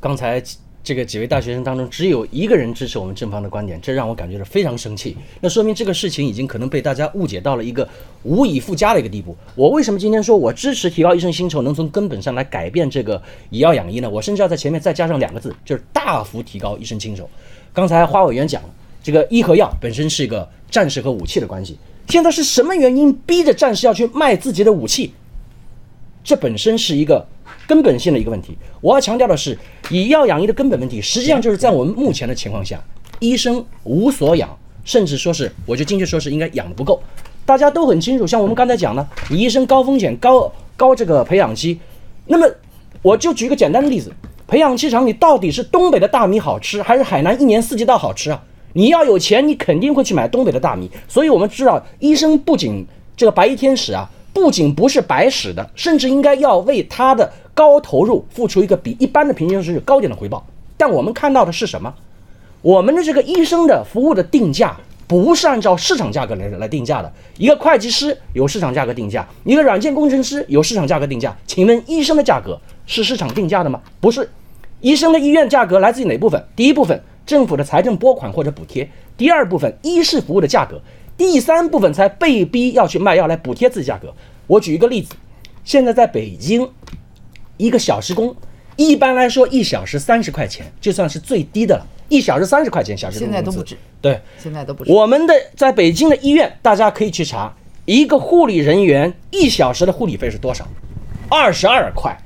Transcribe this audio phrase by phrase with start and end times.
[0.00, 0.42] 刚才
[0.84, 5.16] 这个几位大学生当中只有一个人支持我们正方的观点，这让我感觉到非常生气。
[5.40, 7.86] 那说明这个事情已经可能被大家误解到了一个
[8.22, 9.36] 无以复加的一个地步。
[9.56, 14.08] 我为什么今天说我支持提高医生薪酬，能从根本上来改变这个以药养医呢？
[14.08, 17.28] 我甚至要在前面再加上两个字，就是大幅提高医生薪酬。
[17.74, 18.68] 刚才花委员讲了，
[19.02, 21.76] 这个医和药本身是一个战士和武器的关系，
[22.08, 25.12] 现在是什么原因逼着战士要去卖自己的武器？
[26.24, 27.26] 这本身是一个
[27.66, 28.56] 根本性的一个问题。
[28.80, 29.58] 我要强调的是，
[29.90, 32.82] 以药养医的根本问题，实际上就是在我们目前的情况下，
[33.18, 34.48] 医生无所养，
[34.84, 37.00] 甚至说是，我就进去说是应该养的不够。
[37.44, 41.78] 大家都很清楚，像我们刚才讲的，你医生高风险、高高这个培养期，
[42.26, 42.46] 那么
[43.02, 44.12] 我就举一个简单的例子，
[44.46, 48.42] 培养期长，你到底是东北的大米好吃，还是海南一年四季都好吃啊？
[48.74, 50.90] 你要有钱，你肯定会去买东北的大米。
[51.08, 52.86] 所以我们知道，医生不仅
[53.16, 54.08] 这个白衣天使啊。
[54.32, 60.46] 不仅不是白使的，甚至应该要为他的高投入付出一个比一般的平均收入高点的回报。
[60.76, 61.92] 但我们看到的是什么？
[62.62, 67.12] 我们的这个医生的服务的定价不是按照市场价格来来定价的。
[67.36, 71.36] 一个会计师有市场价格定价，一个软件工程师有市场价格定价。
[71.46, 73.80] 请问医生的价格是市场定价的吗？
[74.00, 74.28] 不是。
[74.80, 76.44] 医生的医院价格来自于哪部分？
[76.54, 80.80] 第一部分政府的财政拨款或者补贴，第二部分医事服务的价格。
[81.18, 84.14] 第三部分才被逼要去卖药来补贴自己价格。
[84.46, 85.14] 我举一个例子，
[85.64, 86.70] 现在在北京，
[87.56, 88.34] 一个小时工，
[88.76, 93.76] 一般来说一小时三十块钱，就算是最低的了，一小时三十块钱小时工现在都不止。
[94.00, 94.92] 对，现在都不止。
[94.92, 97.52] 我们的在北京的医院，大家可以去查，
[97.84, 100.66] 一个护理人员一小时的护理费是多少？
[101.28, 102.16] 二十二块。